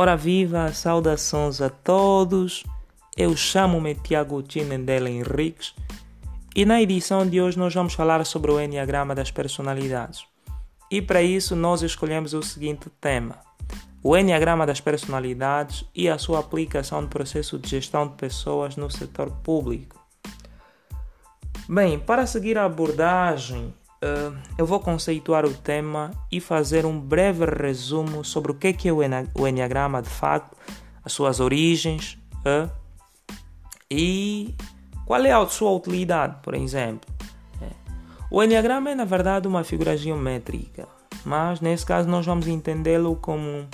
Ora 0.00 0.16
viva, 0.16 0.72
saudações 0.72 1.60
a 1.60 1.68
todos. 1.68 2.64
Eu 3.14 3.36
chamo-me 3.36 3.94
Tiago 3.94 4.42
Tinendela 4.42 5.10
Henriques 5.10 5.74
e 6.56 6.64
na 6.64 6.80
edição 6.80 7.28
de 7.28 7.38
hoje 7.38 7.58
nós 7.58 7.74
vamos 7.74 7.92
falar 7.92 8.24
sobre 8.24 8.50
o 8.50 8.58
Enneagrama 8.58 9.14
das 9.14 9.30
Personalidades. 9.30 10.24
E 10.90 11.02
para 11.02 11.20
isso 11.20 11.54
nós 11.54 11.82
escolhemos 11.82 12.32
o 12.32 12.42
seguinte 12.42 12.88
tema: 12.98 13.40
o 14.02 14.16
Enneagrama 14.16 14.66
das 14.66 14.80
Personalidades 14.80 15.84
e 15.94 16.08
a 16.08 16.16
sua 16.16 16.38
aplicação 16.38 17.02
no 17.02 17.08
processo 17.08 17.58
de 17.58 17.68
gestão 17.68 18.08
de 18.08 18.14
pessoas 18.14 18.76
no 18.76 18.90
setor 18.90 19.30
público. 19.42 20.02
Bem, 21.68 21.98
para 21.98 22.26
seguir 22.26 22.56
a 22.56 22.64
abordagem, 22.64 23.74
uh, 24.02 24.36
eu 24.56 24.66
vou 24.66 24.80
conceituar 24.80 25.44
o 25.44 25.52
tema 25.52 26.10
e 26.30 26.40
fazer 26.40 26.84
um 26.84 26.98
breve 26.98 27.44
resumo 27.44 28.24
sobre 28.24 28.52
o 28.52 28.54
que 28.54 28.68
é, 28.68 28.72
que 28.72 28.88
é 28.88 28.92
o 28.92 29.46
Enneagrama 29.46 30.02
de 30.02 30.08
facto, 30.08 30.56
as 31.04 31.12
suas 31.12 31.40
origens 31.40 32.18
uh, 32.46 32.70
e 33.90 34.54
qual 35.06 35.24
é 35.24 35.32
a 35.32 35.46
sua 35.46 35.70
utilidade, 35.72 36.36
por 36.42 36.54
exemplo. 36.54 37.12
É. 37.60 37.68
O 38.30 38.42
Enneagrama 38.42 38.90
é, 38.90 38.94
na 38.94 39.04
verdade, 39.04 39.48
uma 39.48 39.64
figura 39.64 39.96
geométrica, 39.96 40.86
mas 41.24 41.60
nesse 41.60 41.84
caso 41.84 42.08
nós 42.08 42.24
vamos 42.24 42.46
entendê-lo 42.46 43.16
como 43.16 43.66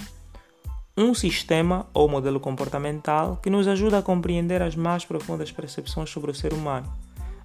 um 0.97 1.12
sistema 1.12 1.86
ou 1.92 2.08
modelo 2.08 2.41
comportamental 2.41 3.38
que 3.42 3.50
nos 3.50 3.69
ajuda 3.69 3.98
a 3.98 4.02
compreender 4.02 4.62
as 4.62 4.74
mais 4.74 5.05
profundas 5.05 5.52
percepções 5.52 6.08
sobre 6.08 6.30
o 6.30 6.34
ser 6.34 6.55
humano, 6.55 6.91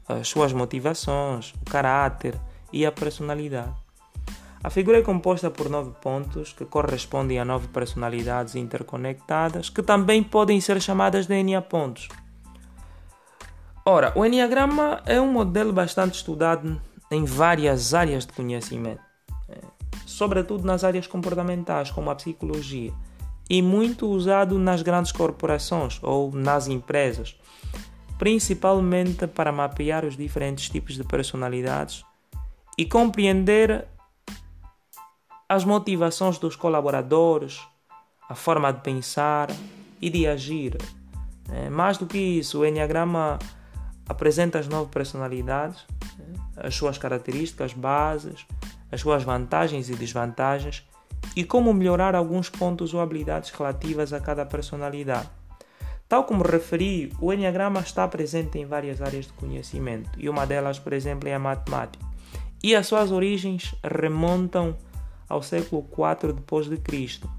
as 0.08 0.30
suas 0.30 0.54
motivações, 0.54 1.54
o 1.62 1.70
caráter, 1.70 2.40
e 2.72 2.86
a 2.86 2.92
personalidade. 2.92 3.76
A 4.64 4.70
figura 4.70 5.00
é 5.00 5.02
composta 5.02 5.50
por 5.50 5.70
nove 5.70 5.92
pontos 6.02 6.54
que 6.54 6.66
correspondem 6.66 7.40
a 7.40 7.46
nove 7.46 7.68
personalidades 7.70 8.56
interconectadas 8.56 9.70
que 9.70 9.82
também 9.82 10.22
podem 10.22 10.62
ser 10.62 10.80
chamadas 10.80 11.26
de 11.26 11.34
Enia 11.34 11.62
pontos. 11.62 12.08
Ora, 13.84 14.14
o 14.16 14.24
Enneagrama 14.24 15.02
é 15.08 15.20
um 15.20 15.32
modelo 15.32 15.74
bastante 15.74 16.14
estudado 16.14 16.80
em 17.10 17.26
várias 17.26 17.96
áreas 17.96 18.28
de 18.28 18.34
conhecimento, 18.34 19.02
é, 19.50 19.58
sobretudo 20.06 20.64
nas 20.64 20.84
áreas 20.84 21.08
comportamentais, 21.08 21.90
como 21.90 22.12
a 22.12 22.16
psicologia, 22.16 22.94
e 23.50 23.62
muito 23.64 24.08
usado 24.08 24.60
nas 24.60 24.84
grandes 24.84 25.12
corporações 25.12 26.00
ou 26.04 26.32
nas 26.32 26.68
empresas, 26.68 27.36
principalmente 28.20 29.26
para 29.26 29.52
mapear 29.52 30.06
os 30.06 30.16
diferentes 30.16 30.70
tipos 30.70 30.96
de 30.96 31.04
personalidades 31.04 32.06
e 32.78 32.86
compreender 32.86 33.88
as 35.48 35.66
motivações 35.66 36.38
dos 36.38 36.56
colaboradores, 36.56 37.60
a 38.30 38.36
forma 38.36 38.72
de 38.72 38.80
pensar 38.80 39.50
e 40.02 40.10
de 40.10 40.26
agir. 40.26 40.78
É, 41.52 41.70
mais 41.70 41.98
do 41.98 42.06
que 42.06 42.18
isso, 42.18 42.60
o 42.60 42.66
Enneagrama 42.66 43.38
apresenta 44.08 44.60
as 44.60 44.68
nove 44.70 44.90
personalidades, 44.90 45.86
é, 46.56 46.68
as 46.68 46.74
suas 46.74 46.98
características 46.98 47.74
bases, 47.74 48.46
as 48.90 49.02
suas 49.02 49.24
vantagens 49.24 49.90
e 49.90 49.96
desvantagens 49.96 50.88
e 51.36 51.44
como 51.44 51.74
melhorar 51.74 52.16
alguns 52.16 52.50
pontos 52.50 52.94
ou 52.94 53.02
habilidades 53.02 53.52
relativas 53.52 54.14
a 54.14 54.22
cada 54.22 54.46
personalidade. 54.46 55.30
Tal 56.08 56.24
como 56.24 56.44
referi, 56.44 57.12
o 57.20 57.34
Enneagrama 57.34 57.82
está 57.82 58.08
presente 58.08 58.58
em 58.58 58.66
várias 58.66 59.02
áreas 59.02 59.26
de 59.26 59.34
conhecimento 59.34 60.10
e 60.18 60.30
uma 60.30 60.46
delas, 60.46 60.80
por 60.80 60.94
exemplo, 60.94 61.28
é 61.28 61.34
a 61.34 61.40
matemática 61.40 62.11
e 62.64 62.76
as 62.76 62.88
suas 62.88 63.12
origens 63.12 63.74
remontam 63.84 64.76
ao 65.28 65.42
século 65.42 65.88
IV 65.92 66.34
depois 66.34 66.68
de 66.68 66.78
Cristo. 66.78 67.30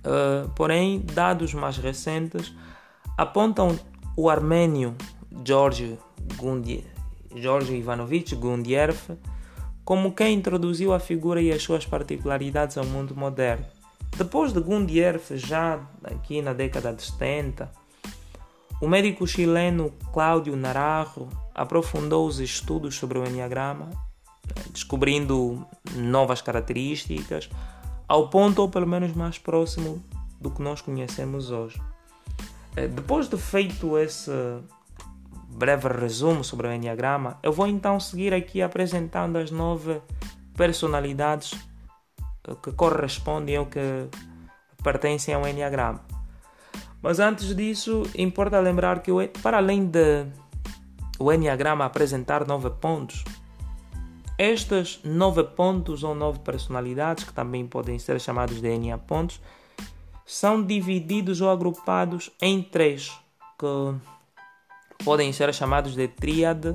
Uh, 0.00 0.48
porém, 0.56 1.00
dados 1.00 1.54
mais 1.54 1.76
recentes 1.76 2.52
apontam 3.16 3.78
o 4.16 4.28
armênio 4.28 4.96
George, 5.44 5.98
Gundi, 6.36 6.84
George 7.34 7.74
Ivanovich 7.74 8.34
Gundiev 8.34 8.98
como 9.84 10.12
quem 10.12 10.34
introduziu 10.34 10.92
a 10.92 11.00
figura 11.00 11.40
e 11.40 11.50
as 11.50 11.62
suas 11.62 11.84
particularidades 11.84 12.78
ao 12.78 12.84
mundo 12.84 13.14
moderno. 13.14 13.66
Depois 14.16 14.52
de 14.52 14.60
Gundiev, 14.60 15.36
já 15.36 15.80
aqui 16.04 16.42
na 16.42 16.52
década 16.52 16.92
de 16.92 17.02
70, 17.02 17.70
o 18.80 18.88
médico 18.88 19.26
chileno 19.26 19.92
Cláudio 20.12 20.56
Naranjo 20.56 21.28
aprofundou 21.54 22.26
os 22.26 22.38
estudos 22.38 22.94
sobre 22.94 23.18
o 23.18 23.26
Enneagrama 23.26 23.90
descobrindo 24.72 25.66
novas 25.94 26.42
características, 26.42 27.48
ao 28.06 28.28
ponto 28.28 28.62
ou 28.62 28.68
pelo 28.68 28.86
menos 28.86 29.12
mais 29.14 29.38
próximo 29.38 30.02
do 30.40 30.50
que 30.50 30.62
nós 30.62 30.80
conhecemos 30.80 31.50
hoje. 31.50 31.80
Eh, 32.76 32.88
depois 32.88 33.28
de 33.28 33.36
feito 33.36 33.98
esse 33.98 34.30
breve 35.48 35.88
resumo 35.88 36.42
sobre 36.42 36.68
o 36.68 36.72
Enneagrama, 36.72 37.38
eu 37.42 37.52
vou 37.52 37.66
então 37.66 37.98
seguir 38.00 38.32
aqui 38.32 38.62
apresentando 38.62 39.36
as 39.36 39.50
nove 39.50 40.00
personalidades 40.56 41.52
eh, 42.46 42.54
que 42.62 42.72
correspondem 42.72 43.58
ou 43.58 43.66
que 43.66 44.08
pertencem 44.82 45.34
ao 45.34 45.46
Enneagrama. 45.46 46.00
Mas 47.02 47.18
antes 47.18 47.54
disso, 47.54 48.02
importa 48.14 48.60
lembrar 48.60 49.00
que 49.00 49.10
para 49.42 49.56
além 49.56 49.86
de 49.86 50.26
o 51.18 51.32
Enneagrama 51.32 51.84
apresentar 51.84 52.46
nove 52.46 52.70
pontos, 52.70 53.24
estes 54.40 55.00
nove 55.04 55.44
pontos 55.44 56.02
ou 56.02 56.14
nove 56.14 56.38
personalidades, 56.38 57.24
que 57.24 57.32
também 57.32 57.66
podem 57.66 57.98
ser 57.98 58.18
chamados 58.18 58.58
de 58.62 58.78
NA 58.78 58.96
pontos, 58.96 59.38
são 60.24 60.64
divididos 60.64 61.42
ou 61.42 61.50
agrupados 61.50 62.30
em 62.40 62.62
três, 62.62 63.12
que 63.58 65.04
podem 65.04 65.30
ser 65.30 65.52
chamados 65.52 65.94
de 65.94 66.08
tríade, 66.08 66.74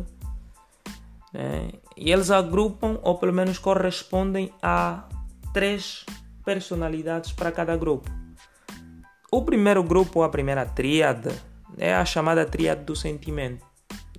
né? 1.33 1.71
e 1.97 2.11
eles 2.11 2.29
agrupam 2.29 2.99
ou 3.01 3.17
pelo 3.17 3.33
menos 3.33 3.57
correspondem 3.57 4.53
a 4.61 5.09
três 5.51 6.05
personalidades 6.43 7.31
para 7.31 7.51
cada 7.51 7.75
grupo. 7.75 8.11
O 9.31 9.41
primeiro 9.41 9.81
grupo, 9.81 10.21
a 10.21 10.29
primeira 10.29 10.67
tríade, 10.67 11.29
é 11.79 11.95
a 11.95 12.05
chamada 12.05 12.45
tríade 12.45 12.83
do 12.83 12.95
sentimento, 12.95 13.65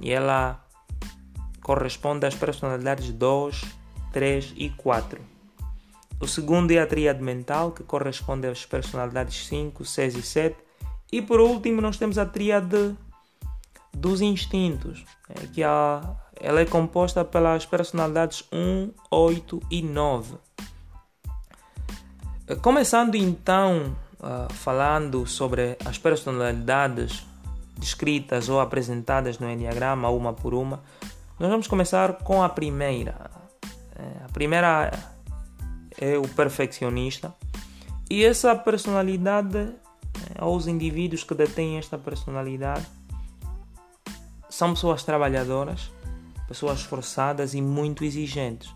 e 0.00 0.10
ela 0.10 0.65
corresponde 1.66 2.24
às 2.24 2.36
personalidades 2.36 3.10
2, 3.10 3.64
3 4.12 4.54
e 4.56 4.70
4. 4.70 5.20
O 6.20 6.28
segundo 6.28 6.70
é 6.70 6.78
a 6.78 6.86
tríade 6.86 7.20
mental, 7.20 7.72
que 7.72 7.82
corresponde 7.82 8.46
às 8.46 8.64
personalidades 8.64 9.48
5, 9.48 9.84
6 9.84 10.14
e 10.14 10.22
7. 10.22 10.56
E 11.10 11.20
por 11.20 11.40
último, 11.40 11.80
nós 11.80 11.96
temos 11.96 12.18
a 12.18 12.24
tríade 12.24 12.94
dos 13.92 14.20
instintos, 14.20 15.04
é, 15.28 15.44
que 15.48 15.64
a, 15.64 16.14
ela 16.40 16.60
é 16.60 16.64
composta 16.64 17.24
pelas 17.24 17.66
personalidades 17.66 18.44
1, 18.52 18.92
8 19.10 19.60
e 19.68 19.82
9. 19.82 20.36
Começando 22.62 23.16
então 23.16 23.96
uh, 24.20 24.52
falando 24.54 25.26
sobre 25.26 25.76
as 25.84 25.98
personalidades 25.98 27.26
descritas 27.76 28.48
ou 28.48 28.60
apresentadas 28.60 29.40
no 29.40 29.50
Enneagrama, 29.50 30.08
uma 30.08 30.32
por 30.32 30.54
uma, 30.54 30.80
nós 31.38 31.50
vamos 31.50 31.66
começar 31.66 32.14
com 32.14 32.42
a 32.42 32.48
primeira. 32.48 33.30
É, 33.94 34.24
a 34.24 34.32
primeira 34.32 34.90
é 35.98 36.16
o 36.16 36.26
perfeccionista. 36.28 37.34
E 38.08 38.24
essa 38.24 38.54
personalidade, 38.56 39.58
é, 39.58 40.42
ou 40.42 40.56
os 40.56 40.66
indivíduos 40.66 41.24
que 41.24 41.34
detêm 41.34 41.76
esta 41.76 41.98
personalidade, 41.98 42.86
são 44.48 44.72
pessoas 44.72 45.02
trabalhadoras, 45.02 45.90
pessoas 46.48 46.78
esforçadas 46.78 47.52
e 47.52 47.60
muito 47.60 48.02
exigentes. 48.02 48.74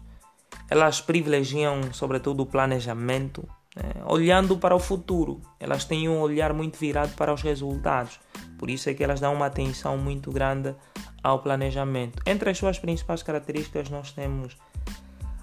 Elas 0.69 1.01
privilegiam, 1.01 1.81
sobretudo, 1.95 2.43
o 2.43 2.47
planejamento, 2.47 3.49
é, 3.75 4.05
olhando 4.05 4.59
para 4.59 4.75
o 4.75 4.79
futuro. 4.79 5.41
Elas 5.59 5.87
têm 5.87 6.11
um 6.11 6.21
olhar 6.21 6.53
muito 6.53 6.79
virado 6.79 7.15
para 7.17 7.33
os 7.33 7.41
resultados. 7.41 8.21
Por 8.59 8.69
isso 8.69 8.91
é 8.91 8.95
que 8.95 9.03
elas 9.03 9.21
dão 9.21 9.33
uma 9.33 9.47
atenção 9.47 9.97
muito 9.97 10.31
grande 10.31 10.75
ao 11.23 11.41
planejamento. 11.41 12.23
Entre 12.27 12.51
as 12.51 12.59
suas 12.59 12.79
principais 12.79 13.23
características, 13.23 13.89
nós 13.91 14.13
temos 14.13 14.57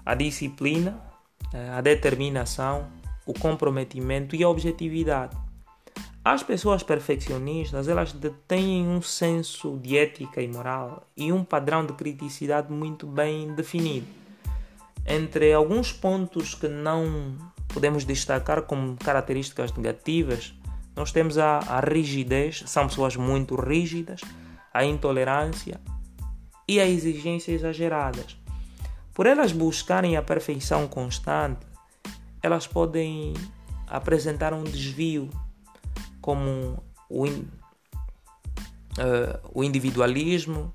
a 0.05 0.15
disciplina, 0.15 0.99
eh, 1.53 1.69
a 1.69 1.81
determinação, 1.81 2.87
o 3.25 3.33
comprometimento 3.33 4.35
e 4.35 4.43
a 4.43 4.49
objetividade. 4.49 5.35
As 6.23 6.43
pessoas 6.43 6.83
perfeccionistas, 6.83 7.87
elas 7.87 8.11
detêm 8.11 8.85
um 8.85 9.01
senso 9.01 9.77
de 9.77 9.97
ética 9.97 10.41
e 10.41 10.47
moral 10.47 11.07
e 11.15 11.31
um 11.31 11.43
padrão 11.43 11.85
de 11.85 11.93
criticidade 11.93 12.71
muito 12.71 13.07
bem 13.07 13.53
definido. 13.53 14.07
Entre 15.05 15.53
alguns 15.53 15.93
pontos 15.93 16.53
que 16.53 16.67
não 16.67 17.37
podemos 17.69 18.03
destacar 18.03 18.63
como 18.63 18.97
características 18.97 19.71
negativas, 19.71 20.53
nós 20.95 21.11
temos 21.11 21.37
a, 21.37 21.59
a 21.59 21.79
rigidez, 21.79 22.63
são 22.65 22.87
pessoas 22.87 23.15
muito 23.15 23.55
rígidas, 23.55 24.19
a 24.73 24.83
intolerância 24.85 25.79
e 26.67 26.79
a 26.79 26.87
exigência 26.87 27.51
exageradas. 27.51 28.37
Por 29.13 29.25
elas 29.25 29.51
buscarem 29.51 30.15
a 30.15 30.21
perfeição 30.21 30.87
constante, 30.87 31.65
elas 32.43 32.67
podem 32.67 33.33
apresentar 33.87 34.53
um 34.53 34.63
desvio, 34.63 35.29
como 36.21 36.83
o, 37.09 37.25
uh, 37.25 37.49
o 39.53 39.63
individualismo 39.63 40.73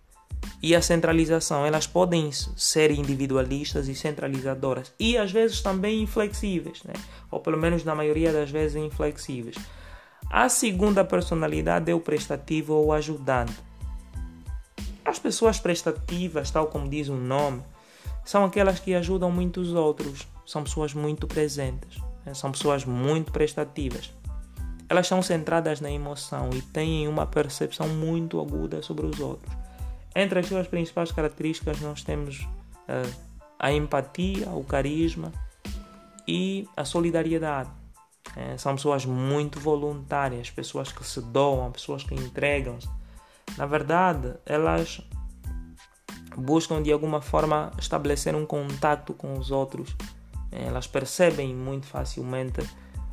e 0.63 0.75
a 0.75 0.83
centralização. 0.83 1.67
Elas 1.67 1.87
podem 1.87 2.31
ser 2.33 2.91
individualistas 2.91 3.89
e 3.89 3.95
centralizadoras 3.95 4.93
e 4.99 5.19
às 5.19 5.31
vezes 5.31 5.61
também 5.61 6.03
inflexíveis, 6.03 6.83
né? 6.85 6.95
ou 7.31 7.41
pelo 7.41 7.59
menos 7.59 7.85
na 7.85 7.95
maioria 7.95 8.33
das 8.33 8.51
vezes 8.51 8.77
inflexíveis. 8.77 9.57
A 10.31 10.49
segunda 10.49 11.05
personalidade 11.05 11.91
é 11.91 11.95
o 11.95 12.01
prestativo 12.01 12.75
ou 12.75 12.93
ajudante. 12.93 13.53
As 15.13 15.19
pessoas 15.19 15.61
prestativas, 15.61 16.51
tal 16.51 16.69
como 16.69 16.89
diz 16.89 17.11
o 17.11 17.15
nome, 17.15 17.63
são 18.25 18.47
aquelas 18.47 18.81
que 18.81 18.95
ajudam 18.95 19.31
muitos 19.31 19.75
outros, 19.75 20.27
são 20.47 20.65
pessoas 20.65 20.95
muito 20.95 21.27
presentes, 21.27 22.01
né? 22.25 22.33
são 22.33 22.51
pessoas 22.51 22.87
muito 22.87 23.31
prestativas. 23.31 24.11
Elas 24.89 25.07
são 25.07 25.21
centradas 25.21 25.83
na 25.83 25.91
emoção 25.91 26.49
e 26.55 26.63
têm 26.63 27.07
uma 27.07 27.27
percepção 27.27 27.87
muito 27.89 28.41
aguda 28.41 28.81
sobre 28.81 29.05
os 29.05 29.21
outros. 29.21 29.55
Entre 30.17 30.39
as 30.39 30.47
suas 30.47 30.67
principais 30.67 31.13
características, 31.13 31.79
nós 31.83 32.03
temos 32.03 32.41
uh, 32.89 33.15
a 33.59 33.71
empatia, 33.71 34.49
o 34.49 34.65
carisma 34.65 35.31
e 36.27 36.67
a 36.75 36.87
solidariedade. 36.87 37.69
É, 38.35 38.57
são 38.57 38.77
pessoas 38.77 39.05
muito 39.05 39.61
voluntárias, 39.61 40.51
pessoas 40.51 40.91
que 40.91 41.05
se 41.07 41.21
doam, 41.21 41.71
pessoas 41.71 42.03
que 42.03 42.15
entregam-se. 42.15 42.89
Na 43.57 43.67
verdade, 43.67 44.35
elas 44.47 45.01
buscam 46.37 46.83
de 46.83 46.93
alguma 46.93 47.21
forma 47.21 47.71
estabelecer 47.79 48.35
um 48.35 48.47
contato 48.47 49.13
com 49.15 49.39
os 49.39 49.51
outros. 49.51 49.95
É, 50.51 50.65
elas 50.65 50.87
percebem 50.87 51.55
muito 51.55 51.87
facilmente 51.87 52.61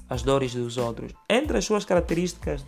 as 0.09 0.21
dores 0.21 0.53
dos 0.53 0.77
outros. 0.77 1.13
Entre 1.29 1.57
as 1.57 1.65
suas 1.65 1.85
características 1.85 2.65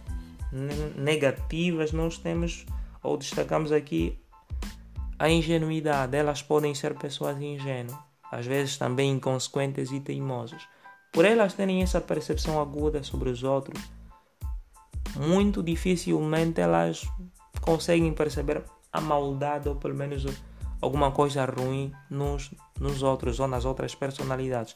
negativas, 0.96 1.92
nós 1.92 2.18
temos 2.18 2.66
ou 3.02 3.18
destacamos 3.18 3.72
aqui 3.72 4.20
a 5.18 5.30
ingenuidade. 5.30 6.16
Elas 6.16 6.42
podem 6.42 6.76
ser 6.76 6.96
pessoas 6.96 7.42
ingênuas, 7.42 7.98
às 8.32 8.46
vezes 8.46 8.78
também 8.78 9.12
inconsequentes 9.12 9.92
e 9.92 10.00
teimosas. 10.00 10.62
Por 11.12 11.26
elas 11.26 11.54
terem 11.54 11.82
essa 11.82 12.00
percepção 12.00 12.62
aguda 12.62 13.04
sobre 13.04 13.30
os 13.30 13.44
outros, 13.44 13.82
muito 15.16 15.62
dificilmente 15.62 16.62
elas 16.62 17.06
conseguem 17.62 18.12
perceber 18.14 18.64
a 18.92 19.00
maldade 19.00 19.70
ou 19.70 19.76
pelo 19.76 19.96
menos 19.96 20.26
alguma 20.82 21.12
coisa 21.12 21.46
ruim 21.46 21.94
nos, 22.10 22.52
nos 22.80 23.04
outros 23.04 23.40
ou 23.40 23.48
nas 23.48 23.64
outras 23.64 23.96
personalidades. 23.96 24.76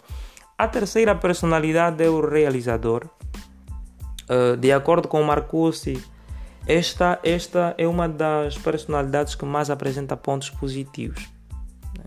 A 0.57 0.67
terceira 0.67 1.13
personalidade 1.15 2.03
é 2.03 2.09
o 2.09 2.25
realizador. 2.25 3.09
Uh, 4.29 4.55
de 4.57 4.71
acordo 4.71 5.07
com 5.07 5.21
Marcuse, 5.21 6.01
esta, 6.67 7.19
esta 7.23 7.75
é 7.77 7.85
uma 7.87 8.07
das 8.07 8.57
personalidades 8.57 9.35
que 9.35 9.45
mais 9.45 9.69
apresenta 9.69 10.15
pontos 10.15 10.49
positivos. 10.49 11.27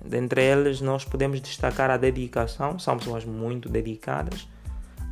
Dentre 0.05 0.43
eles, 0.43 0.81
nós 0.81 1.05
podemos 1.05 1.41
destacar 1.41 1.91
a 1.91 1.97
dedicação, 1.97 2.79
são 2.79 2.97
pessoas 2.97 3.25
muito 3.25 3.69
dedicadas, 3.69 4.49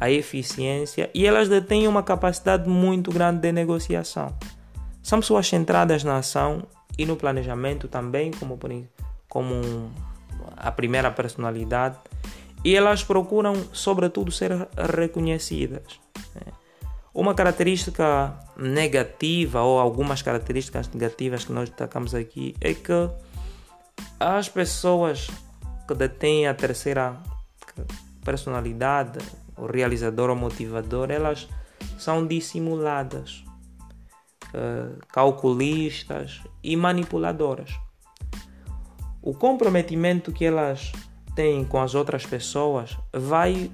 a 0.00 0.10
eficiência 0.10 1.10
e 1.14 1.26
elas 1.26 1.48
detêm 1.48 1.86
uma 1.86 2.02
capacidade 2.02 2.68
muito 2.68 3.10
grande 3.10 3.40
de 3.40 3.52
negociação. 3.52 4.34
São 5.06 5.20
pessoas 5.20 5.46
centradas 5.46 6.02
na 6.02 6.16
ação 6.16 6.66
e 6.98 7.06
no 7.06 7.14
planejamento 7.14 7.86
também, 7.86 8.32
como, 8.32 8.58
como 9.28 9.92
a 10.56 10.72
primeira 10.72 11.12
personalidade, 11.12 11.96
e 12.64 12.74
elas 12.74 13.04
procuram, 13.04 13.54
sobretudo, 13.72 14.32
ser 14.32 14.50
reconhecidas. 14.96 16.00
Uma 17.14 17.36
característica 17.36 18.36
negativa 18.56 19.62
ou 19.62 19.78
algumas 19.78 20.22
características 20.22 20.88
negativas 20.88 21.44
que 21.44 21.52
nós 21.52 21.68
destacamos 21.68 22.12
aqui 22.12 22.56
é 22.60 22.74
que 22.74 23.08
as 24.18 24.48
pessoas 24.48 25.30
que 25.86 25.94
detêm 25.94 26.48
a 26.48 26.54
terceira 26.54 27.16
personalidade, 28.24 29.20
o 29.56 29.66
realizador 29.66 30.30
ou 30.30 30.34
motivador, 30.34 31.12
elas 31.12 31.46
são 31.96 32.26
dissimuladas, 32.26 33.45
calculistas 35.12 36.42
e 36.62 36.76
manipuladoras. 36.76 37.70
O 39.22 39.34
comprometimento 39.34 40.32
que 40.32 40.44
elas 40.44 40.92
têm 41.34 41.64
com 41.64 41.80
as 41.80 41.94
outras 41.94 42.24
pessoas 42.24 42.96
vai 43.12 43.70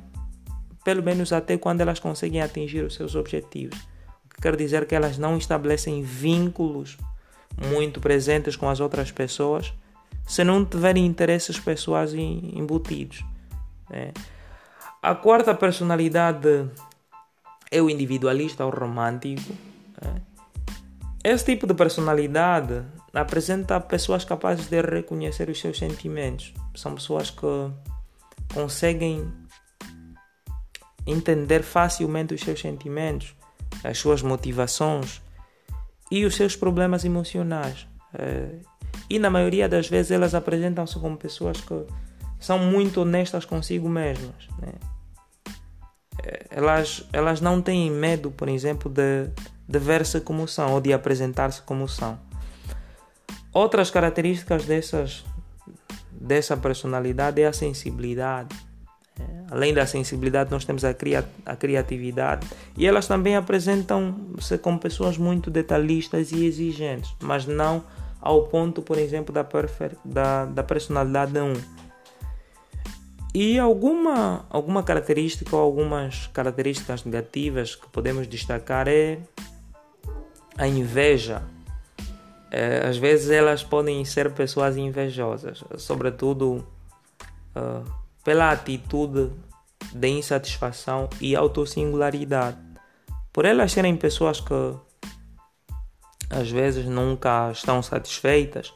pelo 0.85 1.03
menos 1.03 1.33
até 1.33 1.57
quando 1.57 1.81
elas 1.81 2.01
conseguem 2.01 2.41
atingir 2.41 2.83
os 2.83 2.95
seus 2.95 3.15
objetivos. 3.15 3.79
O 4.25 4.29
que 4.35 4.43
quer 4.43 4.57
dizer 4.57 4.87
que 4.87 4.95
elas 4.95 5.19
não 5.19 5.37
estabelecem 5.37 6.03
vínculos 6.03 6.97
muito 7.69 8.01
presentes 8.01 8.57
com 8.57 8.69
as 8.69 8.81
outras 8.81 9.13
pessoas 9.13 9.73
se 10.27 10.43
não 10.45 10.65
tiverem 10.65 11.05
interesses 11.05 11.59
pessoais 11.59 12.15
embutidos. 12.15 13.25
Né? 13.91 14.13
A 15.03 15.15
quarta 15.15 15.55
personalidade 15.55 16.69
é 17.71 17.81
o 17.81 17.91
individualista 17.91 18.65
ou 18.65 18.71
romântico. 18.71 19.53
Né? 20.01 20.23
Esse 21.25 21.45
tipo 21.45 21.69
de 21.69 21.75
personalidade 21.75 22.83
apresenta 23.15 23.81
pessoas 23.81 24.25
capazes 24.25 24.67
de 24.67 24.81
reconhecer 24.83 25.49
os 25.49 25.61
seus 25.61 25.79
sentimentos. 25.79 26.53
São 26.75 26.95
pessoas 26.95 27.31
que 27.31 27.47
conseguem 28.53 29.33
entender 31.07 31.63
facilmente 31.63 32.35
os 32.35 32.41
seus 32.41 32.61
sentimentos, 32.61 33.37
as 33.85 33.99
suas 33.99 34.21
motivações 34.21 35.23
e 36.11 36.25
os 36.25 36.35
seus 36.35 36.57
problemas 36.57 37.05
emocionais. 37.05 37.87
Eh, 38.19 38.59
e 39.09 39.19
na 39.19 39.31
maioria 39.31 39.69
das 39.69 39.89
vezes 39.89 40.11
elas 40.11 40.35
apresentam-se 40.35 40.99
como 40.99 41.17
pessoas 41.17 41.61
que 41.61 41.87
são 42.41 42.59
muito 42.59 43.03
honestas 43.03 43.45
consigo 43.45 43.89
mesmas. 43.89 44.49
Né? 44.59 44.73
Eh, 46.25 46.47
elas, 46.51 47.07
elas 47.13 47.41
não 47.41 47.63
têm 47.63 47.91
medo, 47.91 48.31
por 48.31 48.49
exemplo, 48.49 48.91
de, 48.91 49.31
de 49.69 49.79
ver-se 49.79 50.21
como 50.21 50.47
são 50.47 50.73
ou 50.75 50.81
de 50.81 50.93
apresentar-se 50.93 51.63
como 51.63 51.89
são. 51.89 52.19
Outras 53.53 53.91
características 53.91 54.65
dessas, 54.65 55.25
dessa 56.11 56.57
personalidade 56.57 57.41
é 57.41 57.47
a 57.47 57.53
sensibilidade 57.53 58.57
Além 59.53 59.75
da 59.75 59.87
sensibilidade, 59.87 60.51
nós 60.51 60.65
temos 60.65 60.83
a, 60.83 60.95
cria 60.95 61.29
a 61.45 61.55
criatividade 61.55 62.47
e 62.75 62.87
elas 62.87 63.07
também 63.07 63.37
apresentam-se 63.37 64.57
como 64.57 64.79
pessoas 64.79 65.19
muito 65.19 65.51
detalhistas 65.51 66.33
e 66.33 66.47
exigentes, 66.47 67.15
mas 67.21 67.45
não 67.45 67.85
ao 68.19 68.45
ponto, 68.45 68.81
por 68.81 68.97
exemplo, 68.97 69.31
da, 69.31 69.47
da, 70.05 70.47
da 70.47 70.63
personalidade 70.63 71.39
1. 71.39 71.53
E 73.35 73.59
alguma, 73.59 74.47
alguma 74.49 74.83
característica 74.83 75.55
ou 75.55 75.61
algumas 75.61 76.29
características 76.29 77.05
negativas 77.05 77.75
que 77.75 77.87
podemos 77.89 78.27
destacar 78.27 78.89
é 78.89 79.19
a 80.57 80.67
inveja. 80.67 81.43
É, 82.51 82.87
às 82.87 82.99
vezes 82.99 83.31
elas 83.31 83.63
podem 83.63 84.05
ser 84.05 84.31
pessoas 84.33 84.77
invejosas, 84.77 85.65
sobretudo 85.79 86.67
uh, 87.57 87.85
pela 88.23 88.51
atitude 88.53 89.31
de 89.95 90.09
insatisfação 90.09 91.09
e 91.21 91.35
autossingularidade. 91.35 92.59
Por 93.33 93.47
elas 93.47 93.73
serem 93.73 93.97
pessoas 93.97 94.41
que 94.41 94.75
às 96.29 96.51
vezes 96.51 96.85
nunca 96.85 97.51
estão 97.53 97.83
satisfeitas 97.83 98.73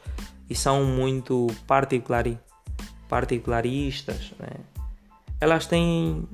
e 0.48 0.54
são 0.54 0.84
muito 0.84 1.46
particulari 1.66 2.38
particularistas, 3.08 4.32
né? 4.38 4.48
elas 5.40 5.66
têm 5.66 6.26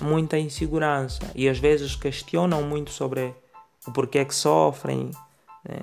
muita 0.00 0.36
insegurança 0.36 1.30
e 1.34 1.48
às 1.48 1.58
vezes 1.58 1.94
questionam 1.94 2.62
muito 2.62 2.90
sobre 2.90 3.32
o 3.86 3.92
porquê 3.92 4.24
que 4.24 4.34
sofrem 4.34 5.10
né? 5.68 5.80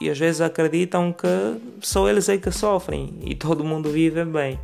e 0.00 0.08
às 0.08 0.18
vezes 0.18 0.40
acreditam 0.40 1.12
que 1.12 1.26
só 1.80 2.08
eles 2.08 2.28
é 2.28 2.38
que 2.38 2.50
sofrem 2.50 3.18
e 3.22 3.34
todo 3.34 3.64
mundo 3.64 3.90
vive 3.90 4.24
bem. 4.24 4.58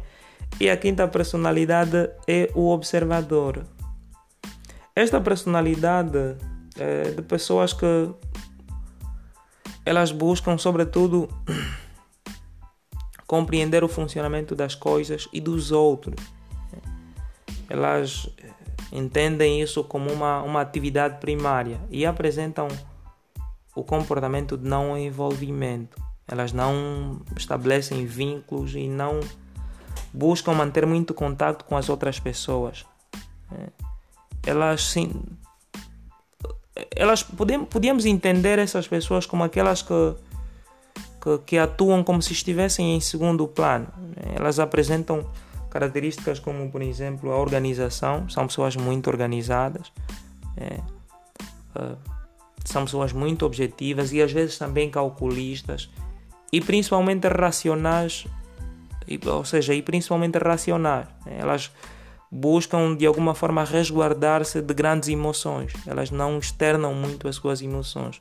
E 0.61 0.71
a 0.71 0.77
quinta 0.77 1.09
personalidade 1.09 2.11
é 2.29 2.49
o 2.55 2.71
observador. 2.71 3.65
Esta 4.95 5.21
personalidade 5.21 6.37
é 6.79 7.11
de 7.11 7.23
pessoas 7.23 7.73
que 7.73 8.11
elas 9.85 10.13
buscam, 10.13 10.57
sobretudo, 10.57 11.29
compreender 13.27 13.83
o 13.83 13.89
funcionamento 13.89 14.55
das 14.55 14.77
coisas 14.77 15.29
e 15.33 15.41
dos 15.41 15.73
outros. 15.73 16.15
Elas 17.69 18.29
entendem 18.95 19.61
isso 19.61 19.85
como 19.85 20.11
uma, 20.11 20.43
uma 20.43 20.61
atividade 20.61 21.19
primária 21.19 21.81
e 21.91 22.07
apresentam 22.07 22.69
o 23.75 23.83
comportamento 23.83 24.57
de 24.57 24.67
não 24.67 24.97
envolvimento. 24.97 26.01
Elas 26.27 26.53
não 26.53 27.21
estabelecem 27.37 28.07
vínculos 28.07 28.75
e 28.75 28.89
não 28.89 29.21
buscam 30.13 30.55
manter 30.55 30.87
muito 30.87 31.13
contato 31.13 31.65
com 31.65 31.77
as 31.77 31.89
outras 31.89 32.19
pessoas. 32.19 32.87
Né? 33.51 33.67
elas 34.47 34.85
sim, 34.85 35.13
elas 36.95 37.23
podemos, 37.23 37.69
podíamos 37.69 38.05
entender 38.05 38.59
essas 38.59 38.87
pessoas 38.87 39.27
como 39.27 39.43
aquelas 39.43 39.83
que, 39.83 40.15
que, 41.21 41.39
que 41.47 41.59
atuam 41.59 42.03
como 42.05 42.23
se 42.23 42.33
estivessem 42.33 42.97
em 42.97 43.01
segundo 43.01 43.47
plano. 43.49 43.89
Elas 44.35 44.59
apresentam 44.59 45.27
características 45.75 46.39
como, 46.39 46.71
por 46.71 46.81
exemplo, 46.81 47.33
a 47.33 47.37
organização, 47.37 48.29
são 48.29 48.47
pessoas 48.47 48.77
muito 48.77 49.11
organizadas, 49.11 49.93
é, 50.57 50.79
uh, 51.77 51.99
são 52.65 52.85
pessoas 52.85 53.13
muito 53.13 53.45
objetivas 53.45 54.13
e 54.13 54.23
às 54.23 54.31
vezes 54.31 54.57
também 54.57 54.89
calculistas 54.89 55.91
e 56.53 56.61
principalmente 56.61 57.27
racionais, 57.27 58.25
ou 59.27 59.45
seja, 59.45 59.75
e 59.75 59.83
principalmente 59.83 60.39
racionais. 60.39 61.09
Elas 61.27 61.73
buscam 62.31 62.95
de 62.97 63.05
alguma 63.05 63.35
forma 63.35 63.65
resguardar-se 63.65 64.63
de 64.63 64.75
grandes 64.75 65.09
emoções. 65.09 65.73
Elas 65.89 66.13
não 66.13 66.39
externam 66.39 66.95
muito 66.95 67.27
as 67.27 67.35
suas 67.35 67.61
emoções. 67.61 68.21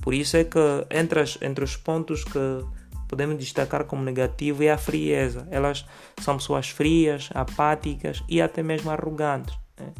Por 0.00 0.14
isso 0.14 0.38
é 0.38 0.44
que 0.44 0.58
entre, 0.90 1.20
as, 1.20 1.36
entre 1.42 1.62
os 1.62 1.76
pontos 1.76 2.24
que 2.24 2.64
podemos 3.08 3.38
destacar 3.38 3.84
como 3.84 4.02
negativo 4.02 4.62
é 4.62 4.70
a 4.70 4.78
frieza. 4.78 5.46
Elas 5.50 5.84
são 6.20 6.36
pessoas 6.36 6.68
frias, 6.68 7.30
apáticas 7.34 8.22
e 8.28 8.40
até 8.40 8.62
mesmo 8.62 8.90
arrogantes. 8.90 9.56
Né? 9.78 9.92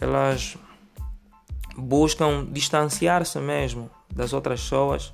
Elas 0.00 0.56
buscam 1.76 2.46
distanciar-se 2.50 3.38
mesmo 3.38 3.90
das 4.10 4.32
outras 4.32 4.62
pessoas 4.62 5.12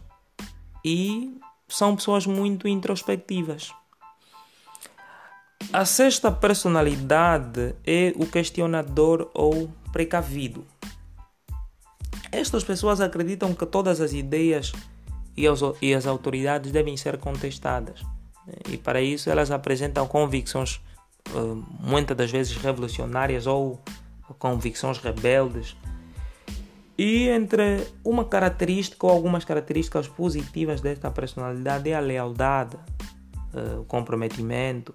e 0.85 1.39
são 1.69 1.97
pessoas 1.97 2.27
muito 2.27 2.69
introspectivas. 2.69 3.73
A 5.73 5.85
sexta 5.85 6.31
personalidade 6.31 7.75
é 7.87 8.13
o 8.17 8.27
questionador 8.27 9.31
ou 9.33 9.71
precavido. 9.93 10.67
Estas 12.31 12.65
pessoas 12.65 13.01
acreditam 13.01 13.55
que 13.55 13.65
todas 13.65 14.01
as 14.01 14.13
ideias 14.13 14.73
e 15.37 15.47
as, 15.47 15.61
e 15.81 15.95
as 15.95 16.07
autoridades 16.07 16.73
devem 16.73 16.97
ser 16.97 17.19
contestadas. 17.19 18.03
E 18.69 18.77
para 18.77 19.01
isso 19.01 19.31
elas 19.31 19.51
apresentam 19.51 20.07
convicções 20.07 20.81
eh, 21.29 21.63
muitas 21.81 22.17
das 22.17 22.31
vezes 22.31 22.57
revolucionárias 22.57 23.47
ou 23.47 23.81
convicções 24.39 24.99
rebeldes. 24.99 25.77
E 26.99 27.29
entre 27.29 27.87
uma 28.05 28.25
característica 28.25 29.07
ou 29.07 29.13
algumas 29.13 29.45
características 29.45 30.09
positivas 30.09 30.81
desta 30.81 31.11
personalidade 31.11 31.91
é 31.91 31.95
a 31.95 32.01
lealdade, 32.01 32.77
eh, 33.55 33.79
o 33.79 33.85
comprometimento, 33.85 34.95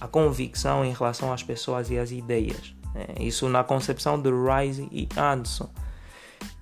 a 0.00 0.08
convicção 0.08 0.84
em 0.84 0.92
relação 0.92 1.32
às 1.32 1.42
pessoas 1.42 1.90
e 1.90 1.98
às 1.98 2.10
ideias. 2.10 2.74
É, 2.94 3.22
isso 3.22 3.48
na 3.48 3.62
concepção 3.62 4.20
de 4.20 4.30
Rice 4.30 4.88
e 4.90 5.08
Anderson. 5.16 5.68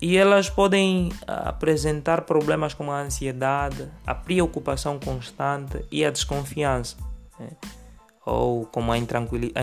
E 0.01 0.15
elas 0.15 0.49
podem 0.49 1.11
ah, 1.27 1.49
apresentar 1.49 2.21
problemas 2.21 2.73
como 2.73 2.91
a 2.91 3.01
ansiedade, 3.01 3.89
a 4.05 4.15
preocupação 4.15 4.97
constante 4.97 5.83
e 5.91 6.05
a 6.05 6.09
desconfiança, 6.09 6.95
é, 7.39 7.49
ou 8.25 8.65
como 8.65 8.91
a 8.91 8.97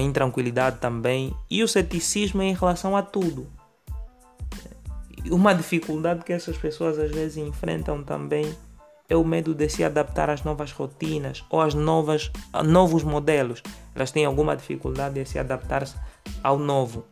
intranquilidade 0.00 0.78
também, 0.78 1.34
e 1.50 1.62
o 1.62 1.68
ceticismo 1.68 2.42
em 2.42 2.54
relação 2.54 2.94
a 2.96 3.02
tudo. 3.02 3.46
É, 5.24 5.32
uma 5.32 5.54
dificuldade 5.54 6.22
que 6.22 6.34
essas 6.34 6.58
pessoas 6.58 6.98
às 6.98 7.10
vezes 7.10 7.38
enfrentam 7.38 8.04
também 8.04 8.54
é 9.08 9.16
o 9.16 9.24
medo 9.24 9.54
de 9.54 9.68
se 9.68 9.84
adaptar 9.84 10.28
às 10.28 10.42
novas 10.42 10.72
rotinas 10.72 11.44
ou 11.48 11.60
às 11.60 11.74
novas, 11.74 12.30
a 12.52 12.62
novos 12.62 13.04
modelos. 13.04 13.62
Elas 13.94 14.10
têm 14.10 14.24
alguma 14.24 14.56
dificuldade 14.56 15.14
de 15.14 15.24
se 15.24 15.38
adaptar 15.38 15.84
ao 16.42 16.58
novo. 16.58 17.06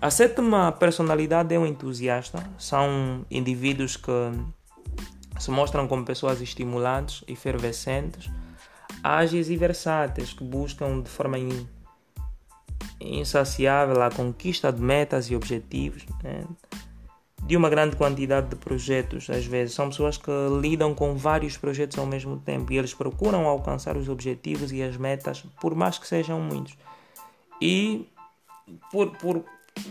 A 0.00 0.10
sétima 0.10 0.72
personalidade 0.72 1.54
é 1.54 1.58
o 1.58 1.66
entusiasta. 1.66 2.42
São 2.58 3.24
indivíduos 3.30 3.96
que 3.96 4.12
se 5.38 5.50
mostram 5.50 5.88
como 5.88 6.04
pessoas 6.04 6.40
estimulantes, 6.40 7.24
efervescentes, 7.26 8.30
ágeis 9.02 9.48
e 9.48 9.56
versáteis, 9.56 10.32
que 10.32 10.44
buscam 10.44 11.00
de 11.00 11.08
forma 11.08 11.36
insaciável 13.00 14.02
a 14.02 14.10
conquista 14.10 14.72
de 14.72 14.80
metas 14.80 15.30
e 15.30 15.36
objetivos. 15.36 16.04
Né? 16.22 16.44
de 17.46 17.56
uma 17.56 17.70
grande 17.70 17.94
quantidade 17.94 18.48
de 18.48 18.56
projetos, 18.56 19.30
às 19.30 19.46
vezes. 19.46 19.74
São 19.74 19.88
pessoas 19.88 20.18
que 20.18 20.30
lidam 20.60 20.94
com 20.94 21.14
vários 21.14 21.56
projetos 21.56 21.96
ao 21.96 22.04
mesmo 22.04 22.38
tempo 22.38 22.72
e 22.72 22.78
eles 22.78 22.92
procuram 22.92 23.46
alcançar 23.46 23.96
os 23.96 24.08
objetivos 24.08 24.72
e 24.72 24.82
as 24.82 24.96
metas, 24.96 25.44
por 25.60 25.74
mais 25.74 25.96
que 25.96 26.08
sejam 26.08 26.40
muitos. 26.40 26.76
E 27.62 28.08
por, 28.90 29.12
por, 29.16 29.44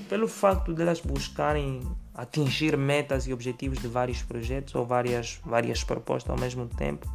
pelo 0.09 0.27
facto 0.27 0.73
de 0.73 0.81
elas 0.81 1.01
buscarem 1.01 1.81
atingir 2.13 2.77
metas 2.77 3.27
e 3.27 3.33
objetivos 3.33 3.79
de 3.79 3.87
vários 3.87 4.21
projetos 4.23 4.73
ou 4.75 4.85
várias, 4.85 5.39
várias 5.45 5.83
propostas 5.83 6.31
ao 6.31 6.39
mesmo 6.39 6.67
tempo, 6.67 7.07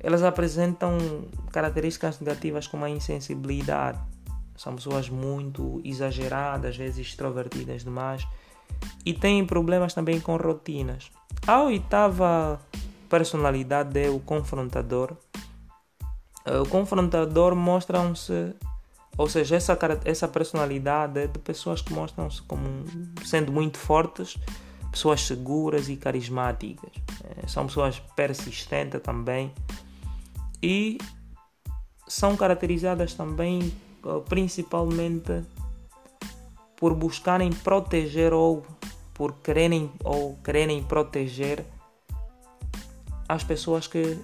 elas 0.00 0.22
apresentam 0.22 0.96
características 1.52 2.20
negativas 2.20 2.66
como 2.66 2.84
a 2.84 2.90
insensibilidade. 2.90 3.98
São 4.56 4.74
pessoas 4.74 5.08
muito 5.08 5.80
exageradas, 5.84 6.70
às 6.70 6.76
vezes 6.76 7.06
extrovertidas 7.06 7.84
demais 7.84 8.26
e 9.04 9.12
têm 9.12 9.44
problemas 9.44 9.94
também 9.94 10.20
com 10.20 10.36
rotinas. 10.36 11.10
A 11.46 11.62
oitava 11.62 12.60
personalidade 13.08 13.98
é 13.98 14.08
o 14.08 14.18
confrontador. 14.18 15.16
Eh, 16.44 16.58
o 16.58 16.66
confrontador 16.66 17.54
mostram-se, 17.54 18.54
ou 19.18 19.28
seja, 19.28 19.56
essa, 19.56 19.78
essa 20.04 20.28
personalidade 20.28 21.20
é 21.20 21.26
de 21.26 21.38
pessoas 21.38 21.80
que 21.80 21.92
mostram-se 21.92 22.42
como 22.42 22.66
sendo 23.24 23.50
muito 23.50 23.78
fortes, 23.78 24.36
pessoas 24.90 25.22
seguras 25.22 25.88
e 25.88 25.96
carismáticas. 25.96 26.90
Eh, 27.24 27.46
são 27.46 27.66
pessoas 27.66 27.98
persistentes 28.14 29.00
também 29.00 29.52
e 30.62 30.98
são 32.06 32.36
caracterizadas 32.36 33.14
também 33.14 33.72
principalmente 34.28 35.44
por 36.76 36.94
buscarem 36.94 37.50
proteger 37.52 38.32
ou 38.32 38.64
por 39.14 39.34
quererem 39.34 39.90
ou 40.04 40.36
quererem 40.44 40.82
proteger 40.82 41.64
as 43.28 43.42
pessoas 43.42 43.86
que 43.86 44.18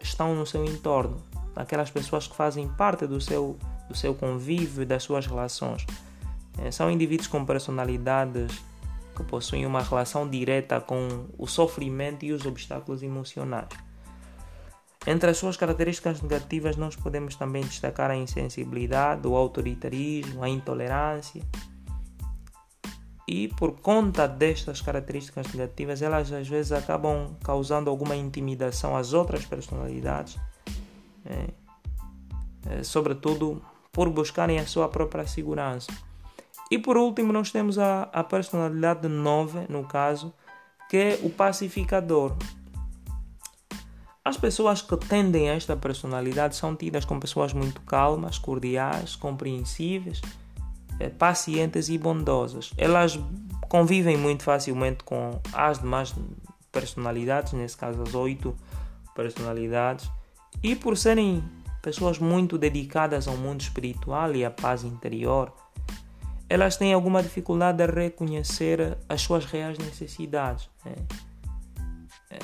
estão 0.00 0.34
no 0.34 0.46
seu 0.46 0.64
entorno, 0.64 1.22
aquelas 1.54 1.90
pessoas 1.90 2.26
que 2.26 2.34
fazem 2.34 2.68
parte 2.68 3.06
do 3.06 3.20
seu, 3.20 3.56
do 3.88 3.96
seu 3.96 4.14
convívio 4.14 4.82
e 4.82 4.86
das 4.86 5.02
suas 5.02 5.26
relações. 5.26 5.86
É, 6.58 6.70
são 6.70 6.90
indivíduos 6.90 7.28
com 7.28 7.44
personalidades 7.44 8.52
que 9.16 9.22
possuem 9.24 9.66
uma 9.66 9.82
relação 9.82 10.28
direta 10.28 10.80
com 10.80 11.26
o 11.36 11.46
sofrimento 11.46 12.24
e 12.24 12.32
os 12.32 12.46
obstáculos 12.46 13.02
emocionais. 13.02 13.68
Entre 15.06 15.30
as 15.30 15.38
suas 15.38 15.56
características 15.56 16.20
negativas, 16.20 16.76
nós 16.76 16.94
podemos 16.94 17.34
também 17.34 17.62
destacar 17.62 18.10
a 18.10 18.16
insensibilidade, 18.16 19.26
o 19.26 19.34
autoritarismo, 19.34 20.42
a 20.42 20.48
intolerância, 20.48 21.42
e 23.28 23.48
por 23.48 23.72
conta 23.80 24.26
destas 24.26 24.80
características 24.80 25.52
negativas, 25.52 26.00
elas 26.00 26.32
às 26.32 26.48
vezes 26.48 26.72
acabam 26.72 27.36
causando 27.44 27.90
alguma 27.90 28.16
intimidação 28.16 28.96
às 28.96 29.12
outras 29.12 29.44
personalidades, 29.44 30.38
é, 31.26 31.48
é, 32.70 32.82
sobretudo 32.82 33.62
por 33.98 34.10
buscarem 34.10 34.60
a 34.60 34.64
sua 34.64 34.88
própria 34.88 35.26
segurança. 35.26 35.90
E 36.70 36.78
por 36.78 36.96
último, 36.96 37.32
nós 37.32 37.50
temos 37.50 37.80
a, 37.80 38.02
a 38.12 38.22
personalidade 38.22 39.08
9, 39.08 39.66
no 39.68 39.82
caso, 39.82 40.32
que 40.88 40.96
é 40.96 41.20
o 41.24 41.28
pacificador. 41.28 42.36
As 44.24 44.36
pessoas 44.36 44.82
que 44.82 44.96
tendem 44.96 45.50
a 45.50 45.54
esta 45.54 45.74
personalidade 45.74 46.54
são 46.54 46.76
tidas 46.76 47.04
como 47.04 47.18
pessoas 47.18 47.52
muito 47.52 47.80
calmas, 47.80 48.38
cordiais, 48.38 49.16
compreensíveis 49.16 50.20
é, 51.00 51.08
pacientes 51.08 51.88
e 51.88 51.98
bondosas. 51.98 52.70
Elas 52.78 53.18
convivem 53.68 54.16
muito 54.16 54.44
facilmente 54.44 55.02
com 55.02 55.40
as 55.52 55.80
demais 55.80 56.14
personalidades, 56.70 57.52
nesse 57.52 57.76
caso 57.76 58.00
as 58.00 58.14
oito 58.14 58.54
personalidades, 59.12 60.08
e 60.62 60.76
por 60.76 60.96
serem 60.96 61.42
pessoas 61.88 62.18
muito 62.18 62.58
dedicadas 62.58 63.26
ao 63.26 63.34
mundo 63.34 63.62
espiritual 63.62 64.36
e 64.36 64.44
à 64.44 64.50
paz 64.50 64.84
interior, 64.84 65.50
elas 66.46 66.76
têm 66.76 66.92
alguma 66.92 67.22
dificuldade 67.22 67.78
de 67.78 67.86
reconhecer 67.90 68.98
as 69.08 69.22
suas 69.22 69.46
reais 69.46 69.78
necessidades. 69.78 70.68
Né? 70.84 70.94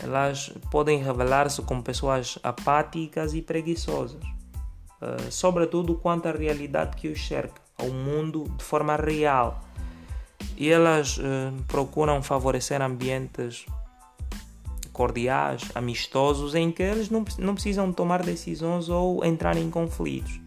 Elas 0.02 0.50
podem 0.70 1.02
revelar-se 1.02 1.60
como 1.60 1.82
pessoas 1.82 2.38
apáticas 2.42 3.34
e 3.34 3.42
preguiçosas, 3.42 4.22
uh, 4.22 5.30
sobretudo 5.30 5.94
quanto 5.96 6.26
à 6.26 6.32
realidade 6.32 6.96
que 6.96 7.08
os 7.08 7.26
cerca 7.26 7.60
ao 7.76 7.90
mundo 7.90 8.44
de 8.56 8.64
forma 8.64 8.96
real. 8.96 9.60
E 10.56 10.70
elas 10.70 11.18
eh, 11.20 11.52
procuram 11.66 12.22
favorecer 12.22 12.80
ambientes 12.80 13.66
cordiais, 14.94 15.62
amistosos, 15.74 16.54
em 16.54 16.70
que 16.70 16.82
eles 16.82 17.10
não, 17.10 17.24
não 17.38 17.54
precisam 17.54 17.92
tomar 17.92 18.22
decisões 18.22 18.88
ou 18.88 19.22
entrar 19.24 19.56
em 19.56 19.68
conflitos. 19.68 20.40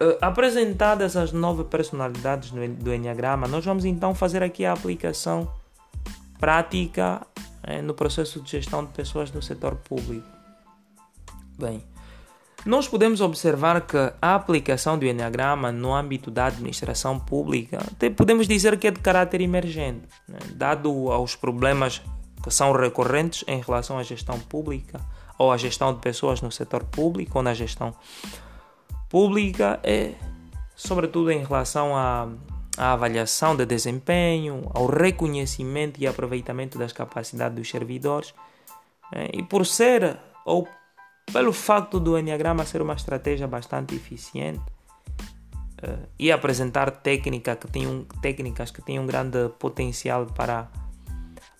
Uh, 0.00 0.18
apresentadas 0.20 1.16
as 1.16 1.32
nove 1.32 1.64
personalidades 1.64 2.50
do, 2.50 2.92
Enneagrama, 2.92 3.48
nós 3.48 3.64
vamos 3.64 3.86
então 3.86 4.14
fazer 4.14 4.42
aqui 4.42 4.66
a 4.66 4.72
aplicação 4.72 5.50
prática 6.38 7.26
eh, 7.62 7.80
no 7.80 7.94
processo 7.94 8.40
de 8.40 8.50
gestão 8.50 8.84
de 8.84 8.92
pessoas 8.92 9.32
no 9.32 9.40
setor 9.40 9.76
público. 9.76 10.26
Bem, 11.58 11.82
nós 12.66 12.88
podemos 12.88 13.20
observar 13.20 13.80
que 13.82 13.96
a 14.20 14.34
aplicação 14.34 14.98
do 14.98 15.06
Enneagrama 15.06 15.70
no 15.70 15.94
âmbito 15.94 16.30
da 16.30 16.46
administração 16.46 17.18
pública, 17.18 17.78
até 17.78 18.10
podemos 18.10 18.46
dizer 18.48 18.76
que 18.78 18.88
é 18.88 18.90
de 18.90 19.00
caráter 19.00 19.40
emergente, 19.40 20.08
né? 20.28 20.38
dado 20.54 20.90
aos 21.10 21.36
problemas 21.36 22.02
que 22.44 22.50
são 22.50 22.72
recorrentes 22.72 23.42
em 23.48 23.62
relação 23.62 23.98
à 23.98 24.02
gestão 24.02 24.38
pública 24.38 25.00
ou 25.38 25.50
à 25.50 25.56
gestão 25.56 25.94
de 25.94 26.00
pessoas 26.00 26.42
no 26.42 26.52
setor 26.52 26.84
público 26.84 27.38
ou 27.38 27.42
na 27.42 27.54
gestão 27.54 27.94
pública, 29.08 29.80
é 29.82 30.12
sobretudo 30.76 31.30
em 31.30 31.42
relação 31.42 31.96
à, 31.96 32.28
à 32.76 32.92
avaliação 32.92 33.56
de 33.56 33.64
desempenho, 33.64 34.70
ao 34.74 34.86
reconhecimento 34.86 35.98
e 36.02 36.06
aproveitamento 36.06 36.78
das 36.78 36.92
capacidades 36.92 37.56
dos 37.56 37.70
servidores. 37.70 38.34
Né? 39.10 39.30
E 39.32 39.42
por 39.42 39.64
ser 39.64 40.18
ou 40.44 40.68
pelo 41.32 41.52
facto 41.54 41.98
do 41.98 42.18
Enneagrama 42.18 42.66
ser 42.66 42.82
uma 42.82 42.92
estratégia 42.92 43.48
bastante 43.48 43.94
eficiente 43.94 44.60
uh, 45.82 46.06
e 46.18 46.30
apresentar 46.30 46.90
técnica 46.90 47.56
que 47.56 47.66
tem 47.66 47.86
um, 47.86 48.04
técnicas 48.20 48.70
que 48.70 48.82
têm 48.82 49.00
um 49.00 49.06
grande 49.06 49.48
potencial 49.58 50.26
para 50.26 50.68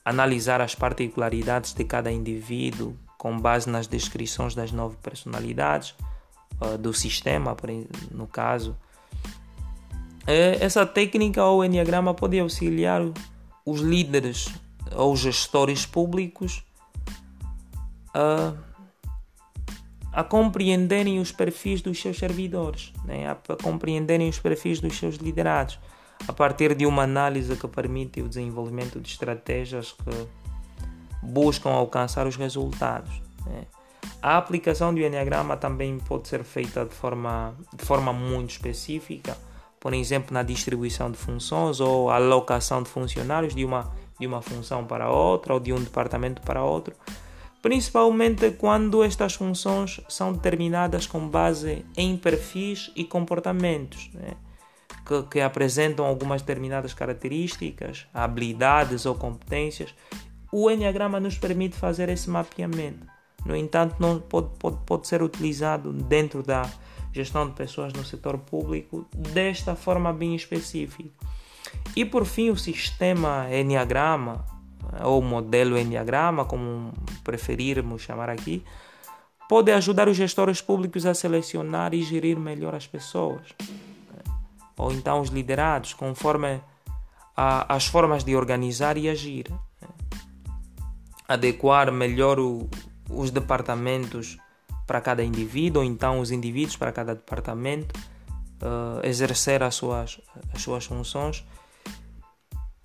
analisar 0.05 0.61
as 0.61 0.75
particularidades 0.75 1.73
de 1.73 1.85
cada 1.85 2.13
indivíduo 2.13 2.97
com 3.17 3.39
base 3.41 3.71
nas 3.71 3.87
descrições 3.87 4.55
das 4.55 4.71
nove 4.71 4.97
personalidades 5.03 5.95
uh, 6.61 6.77
do 6.77 6.93
sistema, 6.93 7.57
no 8.11 8.27
caso. 8.27 8.77
Uh, 10.25 10.61
essa 10.61 10.85
técnica 10.85 11.43
ou 11.45 11.65
Enneagrama 11.65 12.13
pode 12.13 12.39
auxiliar 12.39 13.01
os 13.65 13.81
líderes 13.81 14.53
ou 14.95 15.17
gestores 15.17 15.87
públicos 15.87 16.63
a, 18.13 18.53
a 20.13 20.23
compreenderem 20.23 21.19
os 21.19 21.33
perfis 21.33 21.81
dos 21.81 21.99
seus 22.01 22.19
servidores, 22.19 22.93
né? 23.05 23.29
a 23.31 23.37
compreenderem 23.63 24.29
os 24.29 24.39
perfis 24.39 24.81
dos 24.81 24.97
seus 24.99 25.17
liderados 25.17 25.79
a 26.27 26.33
partir 26.33 26.75
de 26.75 26.87
uma 26.87 27.03
análise 27.03 27.55
que 27.57 27.69
permite 27.69 28.21
o 28.21 28.29
desenvolvimento 28.29 29.01
de 29.01 29.09
estratégias 29.09 29.93
que 29.93 30.29
buscam 31.23 31.71
alcançar 31.71 32.27
os 32.27 32.37
resultados. 32.37 33.23
Né? 33.47 33.65
A 34.23 34.37
aplicação 34.37 34.95
do 34.95 35.01
Enneagrama 35.01 35.57
também 35.57 35.99
pode 35.99 36.29
ser 36.29 36.45
feita 36.45 36.85
de 36.85 36.95
forma, 36.95 37.55
de 37.75 37.85
forma 37.85 38.13
muito 38.13 38.51
específica, 38.51 39.37
por 39.79 39.93
exemplo, 39.93 40.33
na 40.33 40.43
distribuição 40.43 41.11
de 41.11 41.19
funções 41.19 41.81
ou 41.81 42.11
alocação 42.11 42.83
de 42.83 42.89
funcionários 42.89 43.55
de 43.55 43.65
uma, 43.65 43.93
de 44.19 44.27
uma 44.27 44.41
função 44.41 44.85
para 44.87 45.11
outra 45.11 45.53
ou 45.53 45.61
de 45.61 45.73
um 45.73 45.83
departamento 45.83 46.41
para 46.41 46.63
outro, 46.63 46.95
principalmente 47.61 48.51
quando 48.53 49.05
estas 49.05 49.35
funções 49.35 50.01
são 50.09 50.33
determinadas 50.33 51.07
com 51.07 51.29
base 51.29 51.85
em 51.97 52.17
perfis 52.17 52.91
e 52.97 53.05
comportamentos. 53.05 54.11
Né? 54.15 54.33
Que, 55.05 55.23
que 55.25 55.41
apresentam 55.41 56.05
algumas 56.05 56.41
determinadas 56.41 56.95
características, 56.95 58.07
habilidades 58.13 59.07
ou 59.07 59.15
competências, 59.15 59.95
o 60.51 60.71
Enneagrama 60.71 61.21
nos 61.21 61.37
permite 61.37 61.77
fazer 61.77 62.09
esse 62.09 62.31
mapeamento. 62.31 63.07
No 63.45 63.55
entanto, 63.55 63.97
não 63.99 64.19
pode, 64.19 64.49
pode, 64.59 64.79
pode 64.87 65.07
ser 65.07 65.23
utilizado 65.23 65.93
dentro 65.93 66.43
da 66.43 66.63
gestão 67.13 67.47
de 67.47 67.55
pessoas 67.55 67.93
no 67.93 68.05
setor 68.05 68.39
público 68.39 69.07
desta 69.15 69.77
forma 69.77 70.13
bem 70.13 70.35
específica. 70.35 71.11
E 71.95 72.05
por 72.05 72.25
fim, 72.25 72.51
o 72.51 72.57
sistema 72.57 73.47
Enneagrama, 73.53 74.45
ou 75.03 75.21
modelo 75.21 75.77
Enneagrama, 75.77 76.45
como 76.45 76.93
preferirmos 77.23 78.03
chamar 78.03 78.31
aqui, 78.31 78.65
pode 79.49 79.71
ajudar 79.71 80.09
os 80.09 80.17
gestores 80.17 80.61
públicos 80.61 81.05
a 81.05 81.15
selecionar 81.15 81.93
e 81.95 82.03
gerir 82.03 82.39
melhor 82.39 82.75
as 82.75 82.87
pessoas 82.87 83.43
ou 84.77 84.93
então 84.93 85.21
os 85.21 85.29
liderados, 85.29 85.93
conforme 85.95 86.61
a, 87.37 87.75
as 87.75 87.87
formas 87.87 88.25
de 88.25 88.37
organizar 88.37 88.97
e 88.97 89.09
agir. 89.09 89.47
Adequar 91.29 91.91
melhor 91.93 92.39
o, 92.39 92.69
os 93.09 93.31
departamentos 93.31 94.37
para 94.87 95.01
cada 95.01 95.25
indivíduo, 95.25 95.83
ou 95.83 95.89
então 95.89 96.21
os 96.21 96.31
indivíduos 96.31 96.77
para 96.77 96.93
cada 96.93 97.15
departamento, 97.15 97.99
uh, 98.61 99.05
exercer 99.07 99.63
as 99.63 99.75
suas, 99.75 100.21
as 100.53 100.61
suas 100.61 100.85
funções. 100.85 101.45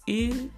E, 0.07 0.49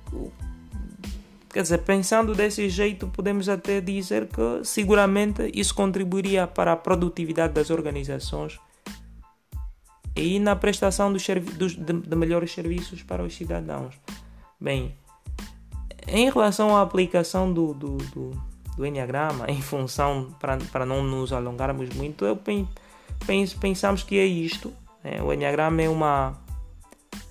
quer 1.51 1.63
dizer, 1.63 1.79
pensando 1.79 2.35
desse 2.35 2.69
jeito, 2.69 3.07
podemos 3.07 3.49
até 3.49 3.81
dizer 3.81 4.27
que 4.27 4.63
seguramente 4.63 5.51
isso 5.53 5.73
contribuiria 5.73 6.45
para 6.45 6.73
a 6.73 6.77
produtividade 6.77 7.53
das 7.53 7.69
organizações 7.69 8.59
e 10.21 10.39
na 10.39 10.55
prestação 10.55 11.11
dos, 11.11 11.25
dos 11.57 11.75
de, 11.75 11.93
de 11.93 12.15
melhores 12.15 12.53
serviços 12.53 13.03
para 13.03 13.23
os 13.23 13.35
cidadãos. 13.35 13.95
Bem, 14.59 14.95
em 16.07 16.29
relação 16.29 16.75
à 16.75 16.81
aplicação 16.81 17.51
do, 17.51 17.73
do, 17.73 17.97
do, 17.97 18.31
do 18.77 18.85
Enneagrama, 18.85 19.45
em 19.49 19.61
função, 19.61 20.35
para, 20.39 20.85
não 20.85 21.03
nos 21.03 21.33
alongarmos 21.33 21.89
muito, 21.89 22.25
eu 22.25 22.35
penso, 22.35 23.57
pensamos 23.59 24.03
que 24.03 24.17
é 24.17 24.25
isto. 24.25 24.73
Né? 25.03 25.21
O 25.21 25.31
Enneagrama 25.33 25.81
é, 25.81 25.89
uma, 25.89 26.39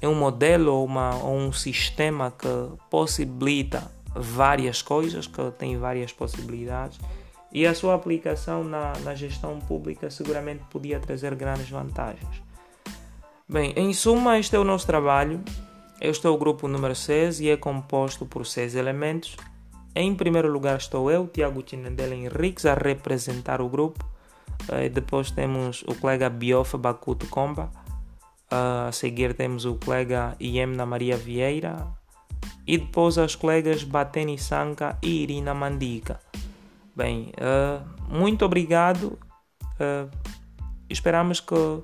é 0.01 0.09
um 0.09 0.15
modelo 0.15 0.73
ou, 0.73 0.85
uma, 0.85 1.15
ou 1.17 1.37
um 1.37 1.53
sistema 1.53 2.33
que 2.37 2.49
possibilita 2.89 3.91
várias 4.15 4.83
coisas, 4.83 5.27
que 5.27 5.51
tem 5.53 5.79
várias 5.79 6.13
possibilidades, 6.13 6.99
e 7.53 7.67
a 7.67 7.75
sua 7.75 7.95
aplicação 7.95 8.63
na, 8.63 8.93
na 9.01 9.15
gestão 9.15 9.59
pública 9.59 10.11
seguramente 10.11 10.63
podia 10.71 11.01
trazer 11.01 11.35
grandes 11.35 11.69
vantagens. 11.69 12.50
Bem, 13.51 13.73
em 13.75 13.93
suma, 13.93 14.39
este 14.39 14.55
é 14.55 14.61
o 14.61 14.63
nosso 14.63 14.87
trabalho. 14.87 15.43
Este 16.01 16.25
é 16.25 16.31
o 16.31 16.39
grupo 16.39 16.69
número 16.69 16.95
6 16.95 17.41
e 17.41 17.51
é 17.51 17.57
composto 17.57 18.25
por 18.25 18.47
seis 18.47 18.77
elementos. 18.77 19.37
Em 19.93 20.15
primeiro 20.15 20.47
lugar 20.49 20.77
estou 20.77 21.11
eu, 21.11 21.27
Tiago 21.27 21.61
Tinendela 21.61 22.15
Henriques, 22.15 22.65
a 22.65 22.75
representar 22.75 23.61
o 23.61 23.69
grupo. 23.69 24.09
Uh, 24.69 24.89
depois 24.89 25.33
temos 25.33 25.83
o 25.89 25.97
colega 25.97 26.31
Biofa 26.31 26.79
Bakuto 26.79 27.27
Comba. 27.27 27.73
Uh, 28.53 28.87
a 28.87 28.93
seguir 28.93 29.35
temos 29.35 29.65
o 29.65 29.75
colega 29.75 30.37
Iemna 30.41 30.87
Maria 30.87 31.17
Vieira. 31.17 31.89
E 32.65 32.79
depois 32.79 33.19
as 33.19 33.35
colegas 33.35 33.83
Bateni 33.83 34.39
Sanka 34.39 34.97
e 35.03 35.25
Irina 35.25 35.55
Mandica. 35.55 36.21
Bem, 36.95 37.33
uh, 37.41 37.85
muito 38.09 38.45
obrigado. 38.45 39.19
esperamos 40.89 41.41
que 41.41 41.83